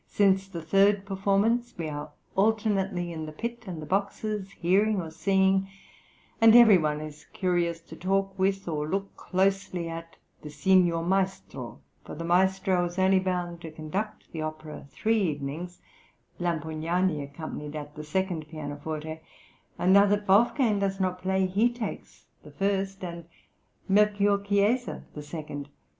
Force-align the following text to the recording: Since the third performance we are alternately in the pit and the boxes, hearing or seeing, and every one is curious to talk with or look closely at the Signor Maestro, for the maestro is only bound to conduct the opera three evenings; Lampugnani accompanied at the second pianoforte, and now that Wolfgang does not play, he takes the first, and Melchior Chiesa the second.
Since 0.07 0.47
the 0.47 0.63
third 0.63 1.05
performance 1.05 1.75
we 1.77 1.87
are 1.87 2.09
alternately 2.35 3.11
in 3.13 3.27
the 3.27 3.31
pit 3.31 3.65
and 3.67 3.79
the 3.79 3.85
boxes, 3.85 4.49
hearing 4.53 4.99
or 4.99 5.11
seeing, 5.11 5.69
and 6.41 6.55
every 6.55 6.79
one 6.79 6.99
is 7.01 7.25
curious 7.33 7.79
to 7.81 7.95
talk 7.95 8.33
with 8.39 8.67
or 8.67 8.89
look 8.89 9.15
closely 9.15 9.87
at 9.87 10.15
the 10.41 10.49
Signor 10.49 11.03
Maestro, 11.05 11.81
for 12.03 12.15
the 12.15 12.23
maestro 12.23 12.85
is 12.85 12.97
only 12.97 13.19
bound 13.19 13.61
to 13.61 13.69
conduct 13.69 14.31
the 14.31 14.41
opera 14.41 14.87
three 14.89 15.21
evenings; 15.21 15.81
Lampugnani 16.39 17.21
accompanied 17.21 17.75
at 17.75 17.93
the 17.93 18.03
second 18.03 18.47
pianoforte, 18.49 19.19
and 19.77 19.93
now 19.93 20.07
that 20.07 20.27
Wolfgang 20.27 20.79
does 20.79 20.99
not 20.99 21.21
play, 21.21 21.45
he 21.45 21.71
takes 21.71 22.25
the 22.41 22.49
first, 22.49 23.03
and 23.03 23.25
Melchior 23.87 24.39
Chiesa 24.39 25.03
the 25.13 25.21
second. 25.21 25.69